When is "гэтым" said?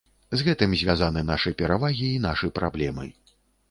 0.47-0.73